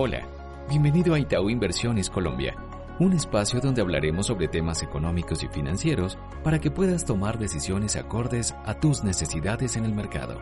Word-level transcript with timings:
Hola, 0.00 0.28
bienvenido 0.68 1.12
a 1.12 1.18
Itaú 1.18 1.50
Inversiones 1.50 2.08
Colombia, 2.08 2.54
un 3.00 3.14
espacio 3.14 3.58
donde 3.58 3.80
hablaremos 3.80 4.28
sobre 4.28 4.46
temas 4.46 4.80
económicos 4.84 5.42
y 5.42 5.48
financieros 5.48 6.16
para 6.44 6.60
que 6.60 6.70
puedas 6.70 7.04
tomar 7.04 7.36
decisiones 7.36 7.96
acordes 7.96 8.54
a 8.64 8.74
tus 8.74 9.02
necesidades 9.02 9.74
en 9.74 9.84
el 9.84 9.92
mercado. 9.96 10.40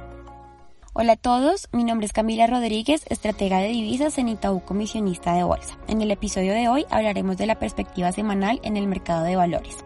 Hola 0.98 1.12
a 1.12 1.17
todos, 1.17 1.69
mi 1.72 1.85
nombre 1.85 2.06
es 2.06 2.14
Camila 2.14 2.46
Rodríguez, 2.46 3.04
estratega 3.11 3.59
de 3.59 3.69
divisas 3.69 4.16
en 4.16 4.30
Itaú 4.30 4.64
Comisionista 4.64 5.34
de 5.34 5.45
Bolsa. 5.45 5.77
En 5.89 6.00
el 6.00 6.11
episodio 6.11 6.54
de 6.54 6.71
hoy 6.71 6.86
hablaremos 6.89 7.36
de 7.36 7.45
la 7.45 7.59
perspectiva 7.59 8.12
semanal 8.12 8.61
en 8.62 8.79
el 8.79 8.86
mercado 8.86 9.22
de 9.22 9.36
valores. 9.36 9.77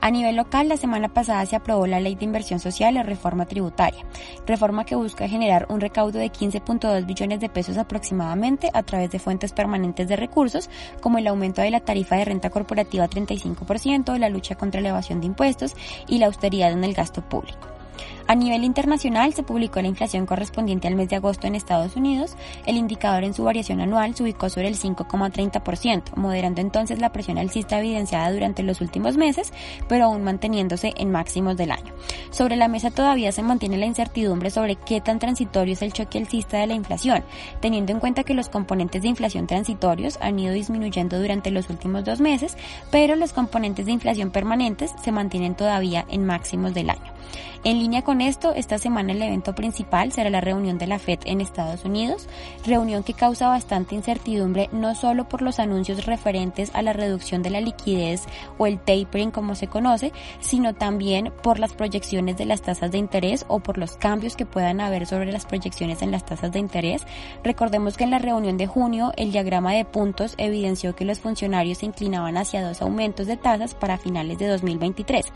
A 0.00 0.10
nivel 0.10 0.34
local, 0.34 0.68
la 0.68 0.76
semana 0.76 1.14
pasada 1.14 1.46
se 1.46 1.54
aprobó 1.54 1.86
la 1.86 2.00
Ley 2.00 2.16
de 2.16 2.24
Inversión 2.24 2.58
Social 2.58 2.96
y 2.96 3.02
Reforma 3.04 3.46
Tributaria, 3.46 4.04
reforma 4.48 4.84
que 4.84 4.96
busca 4.96 5.28
generar 5.28 5.66
un 5.70 5.80
recaudo 5.80 6.18
de 6.18 6.32
15.2 6.32 7.06
billones 7.06 7.38
de 7.38 7.48
pesos 7.48 7.78
aproximadamente 7.78 8.68
a 8.74 8.82
través 8.82 9.12
de 9.12 9.20
fuentes 9.20 9.52
permanentes 9.52 10.08
de 10.08 10.16
recursos, 10.16 10.70
como 11.00 11.18
el 11.18 11.28
aumento 11.28 11.62
de 11.62 11.70
la 11.70 11.84
tarifa 11.84 12.16
de 12.16 12.24
renta 12.24 12.50
corporativa 12.50 13.04
a 13.04 13.08
35%, 13.08 14.18
la 14.18 14.28
lucha 14.28 14.56
contra 14.56 14.80
la 14.80 14.88
evasión 14.88 15.20
de 15.20 15.28
impuestos 15.28 15.76
y 16.08 16.18
la 16.18 16.26
austeridad 16.26 16.72
en 16.72 16.82
el 16.82 16.94
gasto 16.94 17.22
público. 17.22 17.77
A 18.26 18.34
nivel 18.34 18.64
internacional 18.64 19.32
se 19.32 19.42
publicó 19.42 19.80
la 19.80 19.88
inflación 19.88 20.26
correspondiente 20.26 20.86
al 20.86 20.94
mes 20.94 21.08
de 21.08 21.16
agosto 21.16 21.46
en 21.46 21.54
Estados 21.54 21.96
Unidos. 21.96 22.36
El 22.66 22.76
indicador 22.76 23.24
en 23.24 23.34
su 23.34 23.44
variación 23.44 23.80
anual 23.80 24.14
se 24.14 24.22
ubicó 24.22 24.50
sobre 24.50 24.68
el 24.68 24.78
5,30%, 24.78 26.14
moderando 26.16 26.60
entonces 26.60 26.98
la 26.98 27.10
presión 27.10 27.38
alcista 27.38 27.78
evidenciada 27.78 28.30
durante 28.30 28.62
los 28.62 28.80
últimos 28.80 29.16
meses, 29.16 29.52
pero 29.88 30.04
aún 30.04 30.24
manteniéndose 30.24 30.92
en 30.96 31.10
máximos 31.10 31.56
del 31.56 31.72
año. 31.72 31.94
Sobre 32.30 32.56
la 32.56 32.68
mesa 32.68 32.90
todavía 32.90 33.32
se 33.32 33.42
mantiene 33.42 33.78
la 33.78 33.86
incertidumbre 33.86 34.50
sobre 34.50 34.76
qué 34.76 35.00
tan 35.00 35.18
transitorio 35.18 35.72
es 35.72 35.82
el 35.82 35.92
choque 35.92 36.18
alcista 36.18 36.58
de 36.58 36.66
la 36.66 36.74
inflación, 36.74 37.24
teniendo 37.60 37.92
en 37.92 38.00
cuenta 38.00 38.24
que 38.24 38.34
los 38.34 38.48
componentes 38.48 39.02
de 39.02 39.08
inflación 39.08 39.46
transitorios 39.46 40.18
han 40.20 40.38
ido 40.38 40.52
disminuyendo 40.52 41.18
durante 41.18 41.50
los 41.50 41.70
últimos 41.70 42.04
dos 42.04 42.20
meses, 42.20 42.56
pero 42.90 43.16
los 43.16 43.32
componentes 43.32 43.86
de 43.86 43.92
inflación 43.92 44.30
permanentes 44.30 44.92
se 45.02 45.12
mantienen 45.12 45.54
todavía 45.54 46.04
en 46.10 46.26
máximos 46.26 46.74
del 46.74 46.90
año. 46.90 47.17
En 47.64 47.80
línea 47.80 48.02
con 48.02 48.20
esto, 48.20 48.54
esta 48.54 48.78
semana 48.78 49.12
el 49.12 49.20
evento 49.20 49.54
principal 49.54 50.12
será 50.12 50.30
la 50.30 50.40
reunión 50.40 50.78
de 50.78 50.86
la 50.86 51.00
FED 51.00 51.20
en 51.24 51.40
Estados 51.40 51.84
Unidos, 51.84 52.28
reunión 52.64 53.02
que 53.02 53.14
causa 53.14 53.48
bastante 53.48 53.96
incertidumbre 53.96 54.68
no 54.70 54.94
solo 54.94 55.28
por 55.28 55.42
los 55.42 55.58
anuncios 55.58 56.06
referentes 56.06 56.70
a 56.74 56.82
la 56.82 56.92
reducción 56.92 57.42
de 57.42 57.50
la 57.50 57.60
liquidez 57.60 58.22
o 58.58 58.66
el 58.66 58.78
tapering 58.78 59.32
como 59.32 59.56
se 59.56 59.66
conoce, 59.66 60.12
sino 60.38 60.74
también 60.74 61.32
por 61.42 61.58
las 61.58 61.74
proyecciones 61.74 62.36
de 62.36 62.44
las 62.44 62.62
tasas 62.62 62.92
de 62.92 62.98
interés 62.98 63.44
o 63.48 63.58
por 63.58 63.76
los 63.76 63.96
cambios 63.96 64.36
que 64.36 64.46
puedan 64.46 64.80
haber 64.80 65.06
sobre 65.06 65.32
las 65.32 65.44
proyecciones 65.44 66.00
en 66.02 66.12
las 66.12 66.24
tasas 66.24 66.52
de 66.52 66.60
interés. 66.60 67.06
Recordemos 67.42 67.96
que 67.96 68.04
en 68.04 68.10
la 68.10 68.20
reunión 68.20 68.56
de 68.56 68.68
junio 68.68 69.12
el 69.16 69.32
diagrama 69.32 69.72
de 69.72 69.84
puntos 69.84 70.34
evidenció 70.38 70.94
que 70.94 71.04
los 71.04 71.18
funcionarios 71.18 71.78
se 71.78 71.86
inclinaban 71.86 72.36
hacia 72.36 72.66
dos 72.66 72.82
aumentos 72.82 73.26
de 73.26 73.36
tasas 73.36 73.74
para 73.74 73.98
finales 73.98 74.38
de 74.38 74.46
2023. 74.46 75.26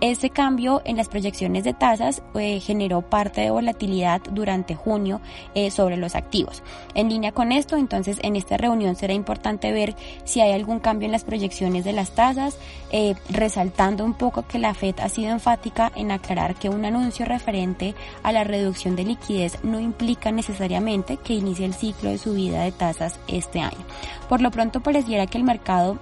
Ese 0.00 0.30
cambio 0.30 0.82
en 0.84 0.96
las 0.96 1.08
proyecciones 1.16 1.64
de 1.64 1.72
tasas 1.72 2.20
eh, 2.34 2.60
generó 2.60 3.00
parte 3.00 3.40
de 3.40 3.50
volatilidad 3.50 4.20
durante 4.32 4.74
junio 4.74 5.22
eh, 5.54 5.70
sobre 5.70 5.96
los 5.96 6.14
activos. 6.14 6.62
En 6.92 7.08
línea 7.08 7.32
con 7.32 7.52
esto, 7.52 7.78
entonces 7.78 8.18
en 8.20 8.36
esta 8.36 8.58
reunión 8.58 8.96
será 8.96 9.14
importante 9.14 9.72
ver 9.72 9.94
si 10.24 10.42
hay 10.42 10.52
algún 10.52 10.78
cambio 10.78 11.06
en 11.06 11.12
las 11.12 11.24
proyecciones 11.24 11.84
de 11.86 11.94
las 11.94 12.10
tasas, 12.10 12.58
eh, 12.92 13.14
resaltando 13.30 14.04
un 14.04 14.12
poco 14.12 14.42
que 14.46 14.58
la 14.58 14.74
Fed 14.74 14.96
ha 15.00 15.08
sido 15.08 15.30
enfática 15.30 15.90
en 15.96 16.10
aclarar 16.10 16.54
que 16.54 16.68
un 16.68 16.84
anuncio 16.84 17.24
referente 17.24 17.94
a 18.22 18.30
la 18.30 18.44
reducción 18.44 18.94
de 18.94 19.04
liquidez 19.04 19.64
no 19.64 19.80
implica 19.80 20.30
necesariamente 20.32 21.16
que 21.16 21.32
inicie 21.32 21.64
el 21.64 21.72
ciclo 21.72 22.10
de 22.10 22.18
subida 22.18 22.60
de 22.60 22.72
tasas 22.72 23.18
este 23.26 23.60
año. 23.60 23.86
Por 24.28 24.42
lo 24.42 24.50
pronto 24.50 24.82
pareciera 24.82 25.26
que 25.26 25.38
el 25.38 25.44
mercado 25.44 25.98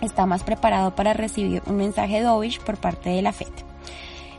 está 0.00 0.26
más 0.26 0.44
preparado 0.44 0.94
para 0.94 1.12
recibir 1.12 1.60
un 1.66 1.76
mensaje 1.76 2.22
dovish 2.22 2.60
por 2.60 2.76
parte 2.76 3.10
de 3.10 3.20
la 3.20 3.32
Fed. 3.32 3.73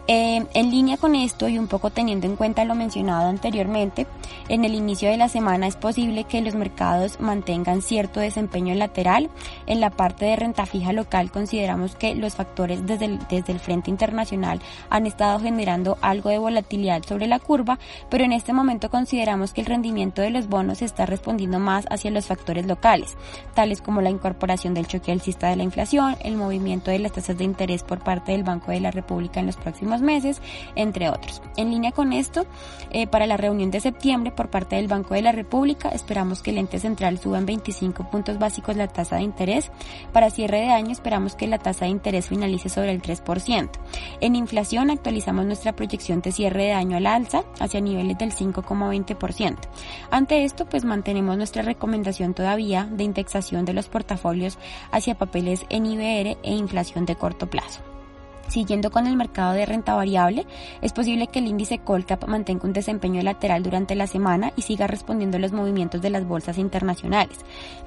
Eh, 0.07 0.45
en 0.53 0.71
línea 0.71 0.97
con 0.97 1.15
esto 1.15 1.47
y 1.47 1.57
un 1.57 1.67
poco 1.67 1.89
teniendo 1.89 2.27
en 2.27 2.35
cuenta 2.35 2.63
lo 2.63 2.75
mencionado 2.75 3.27
anteriormente, 3.27 4.05
en 4.47 4.65
el 4.65 4.75
inicio 4.75 5.09
de 5.09 5.17
la 5.17 5.29
semana 5.29 5.67
es 5.67 5.75
posible 5.75 6.23
que 6.23 6.41
los 6.41 6.55
mercados 6.55 7.19
mantengan 7.19 7.81
cierto 7.81 8.19
desempeño 8.19 8.73
lateral. 8.75 9.29
En 9.65 9.79
la 9.79 9.89
parte 9.89 10.25
de 10.25 10.35
renta 10.35 10.65
fija 10.65 10.93
local 10.93 11.31
consideramos 11.31 11.95
que 11.95 12.15
los 12.15 12.35
factores 12.35 12.85
desde 12.85 13.05
el, 13.05 13.19
desde 13.27 13.53
el 13.53 13.59
frente 13.59 13.89
internacional 13.89 14.61
han 14.89 15.05
estado 15.05 15.39
generando 15.39 15.97
algo 16.01 16.29
de 16.29 16.37
volatilidad 16.37 17.03
sobre 17.03 17.27
la 17.27 17.39
curva, 17.39 17.79
pero 18.09 18.23
en 18.23 18.31
este 18.31 18.53
momento 18.53 18.89
consideramos 18.89 19.53
que 19.53 19.61
el 19.61 19.67
rendimiento 19.67 20.21
de 20.21 20.29
los 20.29 20.47
bonos 20.47 20.81
está 20.81 21.05
respondiendo 21.05 21.59
más 21.59 21.85
hacia 21.89 22.11
los 22.11 22.25
factores 22.25 22.65
locales, 22.65 23.15
tales 23.53 23.81
como 23.81 24.01
la 24.01 24.09
incorporación 24.09 24.73
del 24.73 24.87
choque 24.87 25.11
alcista 25.11 25.49
de 25.49 25.55
la 25.55 25.63
inflación, 25.63 26.17
el 26.21 26.37
movimiento 26.37 26.91
de 26.91 26.99
las 26.99 27.11
tasas 27.11 27.37
de 27.37 27.43
interés 27.43 27.83
por 27.83 27.99
parte 27.99 28.31
del 28.31 28.43
Banco 28.43 28.71
de 28.71 28.79
la 28.79 28.91
República 28.91 29.39
en 29.39 29.47
los 29.47 29.57
próximos 29.57 30.01
meses, 30.01 30.41
entre 30.75 31.09
otros. 31.09 31.41
En 31.57 31.71
línea 31.71 31.91
con 31.91 32.13
esto, 32.13 32.45
eh, 32.91 33.07
para 33.07 33.27
la 33.27 33.37
reunión 33.37 33.71
de 33.71 33.79
septiembre 33.79 34.14
por 34.15 34.49
parte 34.49 34.77
del 34.77 34.87
Banco 34.87 35.13
de 35.13 35.21
la 35.21 35.31
República, 35.31 35.89
esperamos 35.89 36.41
que 36.41 36.51
el 36.51 36.57
ente 36.57 36.79
central 36.79 37.19
suba 37.19 37.37
en 37.37 37.45
25 37.45 38.09
puntos 38.09 38.39
básicos 38.39 38.75
la 38.75 38.87
tasa 38.87 39.17
de 39.17 39.23
interés. 39.23 39.71
Para 40.13 40.29
cierre 40.29 40.61
de 40.61 40.69
año 40.69 40.91
esperamos 40.91 41.35
que 41.35 41.47
la 41.47 41.59
tasa 41.59 41.85
de 41.85 41.91
interés 41.91 42.29
finalice 42.29 42.69
sobre 42.69 42.91
el 42.91 43.01
3%. 43.01 43.69
En 44.21 44.35
inflación 44.35 44.89
actualizamos 44.89 45.45
nuestra 45.45 45.75
proyección 45.75 46.21
de 46.21 46.31
cierre 46.31 46.65
de 46.65 46.73
año 46.73 46.97
al 46.97 47.07
alza 47.07 47.43
hacia 47.59 47.81
niveles 47.81 48.17
del 48.17 48.31
5,20%. 48.31 49.57
Ante 50.11 50.43
esto, 50.45 50.65
pues 50.65 50.85
mantenemos 50.85 51.37
nuestra 51.37 51.61
recomendación 51.61 52.33
todavía 52.33 52.87
de 52.89 53.03
indexación 53.03 53.65
de 53.65 53.73
los 53.73 53.89
portafolios 53.89 54.57
hacia 54.91 55.17
papeles 55.17 55.65
en 55.69 55.85
IBR 55.85 56.37
e 56.41 56.53
inflación 56.53 57.05
de 57.05 57.15
corto 57.15 57.49
plazo. 57.49 57.94
Siguiendo 58.47 58.91
con 58.91 59.07
el 59.07 59.15
mercado 59.15 59.53
de 59.53 59.65
renta 59.65 59.95
variable, 59.95 60.45
es 60.81 60.93
posible 60.93 61.27
que 61.27 61.39
el 61.39 61.47
índice 61.47 61.79
Colcap 61.79 62.25
mantenga 62.27 62.65
un 62.65 62.73
desempeño 62.73 63.21
lateral 63.21 63.63
durante 63.63 63.95
la 63.95 64.07
semana 64.07 64.53
y 64.55 64.61
siga 64.61 64.87
respondiendo 64.87 65.37
a 65.37 65.39
los 65.39 65.51
movimientos 65.51 66.01
de 66.01 66.09
las 66.09 66.27
bolsas 66.27 66.57
internacionales. 66.57 67.39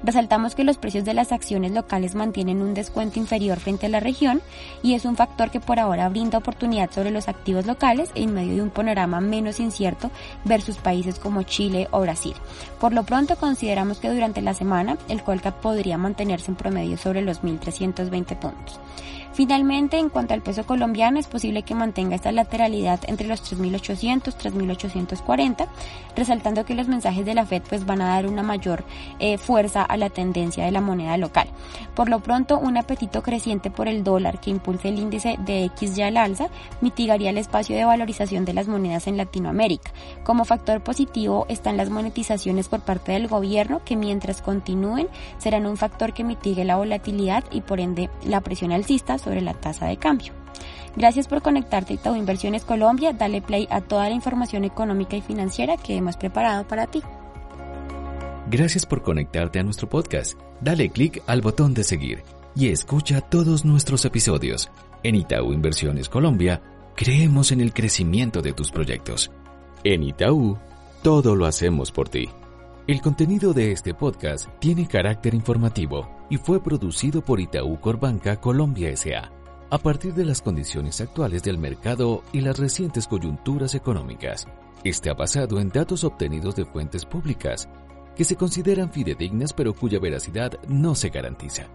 Resaltamos 0.03 0.55
que 0.55 0.63
los 0.63 0.77
precios 0.77 1.05
de 1.05 1.13
las 1.13 1.31
acciones 1.31 1.71
locales 1.71 2.15
mantienen 2.15 2.61
un 2.61 2.73
descuento 2.73 3.19
inferior 3.19 3.59
frente 3.59 3.85
a 3.85 3.89
la 3.89 3.99
región 3.99 4.41
y 4.83 4.93
es 4.93 5.05
un 5.05 5.15
factor 5.15 5.49
que 5.49 5.59
por 5.59 5.79
ahora 5.79 6.09
brinda 6.09 6.37
oportunidad 6.37 6.91
sobre 6.91 7.11
los 7.11 7.27
activos 7.27 7.65
locales 7.65 8.11
en 8.15 8.33
medio 8.33 8.55
de 8.55 8.61
un 8.61 8.69
panorama 8.69 9.21
menos 9.21 9.59
incierto 9.59 10.11
versus 10.45 10.77
países 10.77 11.19
como 11.19 11.43
Chile 11.43 11.87
o 11.91 12.01
Brasil. 12.01 12.33
Por 12.79 12.93
lo 12.93 13.03
pronto 13.03 13.37
consideramos 13.37 13.99
que 13.99 14.09
durante 14.09 14.41
la 14.41 14.53
semana 14.53 14.97
el 15.07 15.23
Colcap 15.23 15.61
podría 15.61 15.97
mantenerse 15.97 16.51
en 16.51 16.57
promedio 16.57 16.97
sobre 16.97 17.21
los 17.21 17.41
1.320 17.41 18.35
puntos. 18.37 18.79
Finalmente, 19.39 19.97
en 19.97 20.09
cuanto 20.09 20.33
al 20.33 20.41
peso 20.41 20.65
colombiano, 20.65 21.17
es 21.17 21.27
posible 21.27 21.63
que 21.63 21.73
mantenga 21.73 22.13
esta 22.13 22.33
lateralidad 22.33 22.99
entre 23.07 23.25
los 23.25 23.41
3.800 23.41 24.35
3.840, 24.35 25.65
resaltando 26.13 26.65
que 26.65 26.75
los 26.75 26.89
mensajes 26.89 27.25
de 27.25 27.33
la 27.33 27.45
Fed 27.45 27.61
pues 27.69 27.85
van 27.85 28.01
a 28.01 28.09
dar 28.09 28.27
una 28.27 28.43
mayor 28.43 28.83
eh, 29.19 29.37
fuerza 29.37 29.83
a 29.83 29.95
la 29.95 30.09
tendencia 30.09 30.65
de 30.65 30.71
la 30.71 30.81
moneda 30.81 31.15
local. 31.15 31.47
Por 31.95 32.09
lo 32.09 32.19
pronto, 32.19 32.59
un 32.59 32.75
apetito 32.75 33.23
creciente 33.23 33.71
por 33.71 33.87
el 33.87 34.03
dólar 34.03 34.41
que 34.41 34.49
impulse 34.49 34.89
el 34.89 34.99
índice 34.99 35.37
de 35.45 35.63
X 35.63 35.95
ya 35.95 36.07
al 36.07 36.17
alza 36.17 36.49
mitigaría 36.81 37.29
el 37.29 37.37
espacio 37.37 37.77
de 37.77 37.85
valorización 37.85 38.43
de 38.43 38.53
las 38.53 38.67
monedas 38.67 39.07
en 39.07 39.15
Latinoamérica. 39.15 39.91
Como 40.25 40.43
factor 40.43 40.81
positivo 40.81 41.45
están 41.47 41.77
las 41.77 41.89
monetizaciones 41.89 42.67
por 42.67 42.81
parte 42.81 43.13
del 43.13 43.29
gobierno 43.29 43.81
que 43.85 43.95
mientras 43.95 44.41
continúen 44.41 45.07
serán 45.37 45.65
un 45.65 45.77
factor 45.77 46.11
que 46.11 46.25
mitigue 46.25 46.65
la 46.65 46.75
volatilidad 46.75 47.45
y 47.51 47.61
por 47.61 47.79
ende 47.79 48.09
la 48.25 48.41
presión 48.41 48.73
alcista 48.73 49.17
la 49.35 49.53
tasa 49.53 49.87
de 49.87 49.97
cambio. 49.97 50.33
Gracias 50.95 51.27
por 51.27 51.41
conectarte 51.41 51.93
a 51.93 51.95
Itaú 51.95 52.15
Inversiones 52.15 52.63
Colombia. 52.65 53.13
Dale 53.13 53.41
play 53.41 53.67
a 53.69 53.81
toda 53.81 54.09
la 54.09 54.15
información 54.15 54.63
económica 54.63 55.15
y 55.15 55.21
financiera 55.21 55.77
que 55.77 55.95
hemos 55.95 56.17
preparado 56.17 56.67
para 56.67 56.87
ti. 56.87 57.01
Gracias 58.49 58.85
por 58.85 59.03
conectarte 59.03 59.59
a 59.59 59.63
nuestro 59.63 59.87
podcast. 59.87 60.39
Dale 60.59 60.89
clic 60.89 61.21
al 61.27 61.41
botón 61.41 61.73
de 61.73 61.83
seguir 61.83 62.23
y 62.55 62.69
escucha 62.69 63.21
todos 63.21 63.63
nuestros 63.63 64.05
episodios. 64.05 64.71
En 65.03 65.15
Itaú 65.15 65.53
Inversiones 65.53 66.09
Colombia, 66.09 66.61
creemos 66.95 67.51
en 67.51 67.61
el 67.61 67.73
crecimiento 67.73 68.41
de 68.41 68.53
tus 68.53 68.71
proyectos. 68.71 69.31
En 69.83 70.03
Itaú, 70.03 70.57
todo 71.03 71.35
lo 71.35 71.45
hacemos 71.45 71.91
por 71.91 72.09
ti. 72.09 72.27
El 72.89 73.01
contenido 73.01 73.53
de 73.53 73.71
este 73.71 73.93
podcast 73.93 74.47
tiene 74.57 74.87
carácter 74.87 75.35
informativo 75.35 76.09
y 76.27 76.37
fue 76.37 76.59
producido 76.59 77.23
por 77.23 77.39
Itaú 77.39 77.79
Corbanca 77.79 78.41
Colombia 78.41 78.89
S.A. 78.89 79.31
a 79.69 79.77
partir 79.77 80.15
de 80.15 80.25
las 80.25 80.41
condiciones 80.41 80.99
actuales 80.99 81.43
del 81.43 81.59
mercado 81.59 82.23
y 82.31 82.41
las 82.41 82.57
recientes 82.57 83.05
coyunturas 83.05 83.75
económicas. 83.75 84.47
Ha 85.07 85.13
basado 85.13 85.59
en 85.59 85.69
datos 85.69 86.03
obtenidos 86.03 86.55
de 86.55 86.65
fuentes 86.65 87.05
públicas 87.05 87.69
que 88.15 88.23
se 88.23 88.35
consideran 88.35 88.91
fidedignas 88.91 89.53
pero 89.53 89.75
cuya 89.75 89.99
veracidad 89.99 90.53
no 90.67 90.95
se 90.95 91.09
garantiza. 91.09 91.67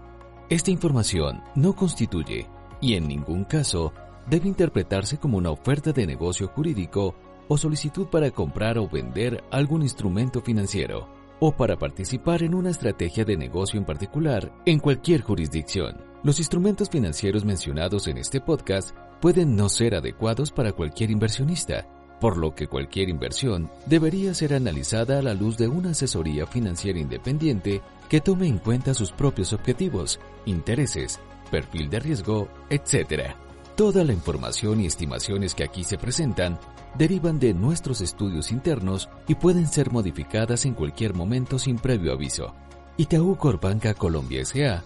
Esta 0.48 0.72
información 0.72 1.44
no 1.54 1.76
constituye 1.76 2.48
y 2.80 2.94
en 2.94 3.06
ningún 3.06 3.44
caso 3.44 3.92
debe 4.28 4.48
interpretarse 4.48 5.18
como 5.18 5.38
una 5.38 5.52
oferta 5.52 5.92
de 5.92 6.08
negocio 6.08 6.48
jurídico 6.48 7.14
o 7.48 7.58
solicitud 7.58 8.06
para 8.06 8.30
comprar 8.30 8.78
o 8.78 8.88
vender 8.88 9.44
algún 9.50 9.82
instrumento 9.82 10.40
financiero 10.40 11.08
o 11.40 11.52
para 11.52 11.76
participar 11.76 12.42
en 12.42 12.54
una 12.54 12.70
estrategia 12.70 13.24
de 13.24 13.36
negocio 13.36 13.78
en 13.78 13.84
particular 13.84 14.52
en 14.64 14.78
cualquier 14.78 15.22
jurisdicción. 15.22 15.96
Los 16.22 16.38
instrumentos 16.38 16.88
financieros 16.88 17.44
mencionados 17.44 18.08
en 18.08 18.18
este 18.18 18.40
podcast 18.40 18.96
pueden 19.20 19.56
no 19.56 19.68
ser 19.68 19.94
adecuados 19.94 20.50
para 20.50 20.72
cualquier 20.72 21.10
inversionista, 21.10 21.86
por 22.20 22.38
lo 22.38 22.54
que 22.54 22.66
cualquier 22.66 23.10
inversión 23.10 23.70
debería 23.86 24.32
ser 24.32 24.54
analizada 24.54 25.18
a 25.18 25.22
la 25.22 25.34
luz 25.34 25.58
de 25.58 25.68
una 25.68 25.90
asesoría 25.90 26.46
financiera 26.46 26.98
independiente 26.98 27.82
que 28.08 28.20
tome 28.20 28.46
en 28.46 28.58
cuenta 28.58 28.94
sus 28.94 29.12
propios 29.12 29.52
objetivos, 29.52 30.20
intereses, 30.46 31.20
perfil 31.50 31.90
de 31.90 32.00
riesgo, 32.00 32.48
etc. 32.70 33.34
Toda 33.76 34.04
la 34.04 34.12
información 34.12 34.80
y 34.80 34.86
estimaciones 34.86 35.54
que 35.54 35.64
aquí 35.64 35.84
se 35.84 35.98
presentan 35.98 36.58
derivan 36.96 37.38
de 37.38 37.54
nuestros 37.54 38.00
estudios 38.00 38.52
internos 38.52 39.08
y 39.28 39.34
pueden 39.34 39.66
ser 39.66 39.90
modificadas 39.90 40.64
en 40.64 40.74
cualquier 40.74 41.14
momento 41.14 41.58
sin 41.58 41.76
previo 41.76 42.12
aviso. 42.12 42.54
Itaú 42.96 43.36
Corbanca 43.36 43.94
Colombia 43.94 44.42
S.A. 44.42 44.84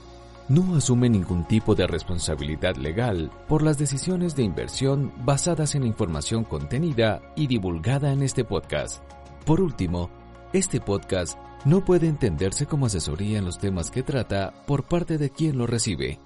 no 0.49 0.76
asume 0.76 1.10
ningún 1.10 1.46
tipo 1.46 1.75
de 1.75 1.87
responsabilidad 1.87 2.76
legal 2.76 3.31
por 3.49 3.62
las 3.62 3.78
decisiones 3.78 4.34
de 4.34 4.44
inversión 4.44 5.12
basadas 5.25 5.75
en 5.75 5.82
la 5.82 5.88
información 5.88 6.44
contenida 6.44 7.20
y 7.37 7.46
divulgada 7.46 8.12
en 8.12 8.22
este 8.22 8.44
podcast. 8.44 9.02
Por 9.44 9.60
último, 9.60 10.10
este 10.52 10.81
podcast 10.81 11.38
no 11.64 11.84
puede 11.84 12.08
entenderse 12.08 12.66
como 12.66 12.87
asesoría 12.87 13.38
en 13.38 13.44
los 13.44 13.58
temas 13.58 13.90
que 13.90 14.02
trata 14.02 14.55
por 14.66 14.84
parte 14.84 15.19
de 15.19 15.31
quien 15.31 15.58
lo 15.58 15.66
recibe. 15.66 16.19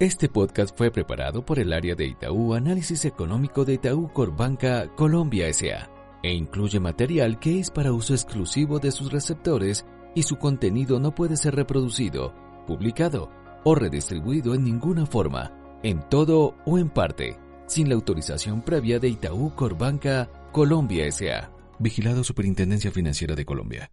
Este 0.00 0.30
podcast 0.30 0.74
fue 0.78 0.90
preparado 0.90 1.44
por 1.44 1.58
el 1.58 1.74
área 1.74 1.94
de 1.94 2.06
Itaú 2.06 2.54
Análisis 2.54 3.04
Económico 3.04 3.66
de 3.66 3.74
Itaú 3.74 4.10
Corbanca 4.10 4.88
Colombia 4.96 5.46
S.A. 5.48 5.90
e 6.22 6.32
incluye 6.32 6.80
material 6.80 7.38
que 7.38 7.60
es 7.60 7.70
para 7.70 7.92
uso 7.92 8.14
exclusivo 8.14 8.78
de 8.78 8.92
sus 8.92 9.12
receptores 9.12 9.84
y 10.14 10.22
su 10.22 10.36
contenido 10.36 10.98
no 10.98 11.14
puede 11.14 11.36
ser 11.36 11.54
reproducido, 11.54 12.32
publicado 12.66 13.30
o 13.62 13.74
redistribuido 13.74 14.54
en 14.54 14.64
ninguna 14.64 15.04
forma, 15.04 15.52
en 15.82 16.00
todo 16.08 16.54
o 16.64 16.78
en 16.78 16.88
parte, 16.88 17.36
sin 17.66 17.90
la 17.90 17.94
autorización 17.94 18.62
previa 18.62 18.98
de 19.00 19.08
Itaú 19.10 19.54
Corbanca 19.54 20.30
Colombia 20.50 21.04
S.A. 21.08 21.52
Vigilado 21.78 22.24
Superintendencia 22.24 22.90
Financiera 22.90 23.34
de 23.34 23.44
Colombia. 23.44 23.90